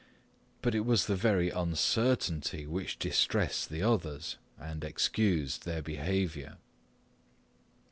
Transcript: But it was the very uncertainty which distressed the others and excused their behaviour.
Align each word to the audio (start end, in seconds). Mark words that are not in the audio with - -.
But 0.63 0.73
it 0.73 0.79
was 0.83 1.05
the 1.05 1.15
very 1.15 1.51
uncertainty 1.51 2.65
which 2.65 2.97
distressed 2.97 3.69
the 3.69 3.83
others 3.83 4.37
and 4.59 4.83
excused 4.83 5.63
their 5.63 5.83
behaviour. 5.83 6.57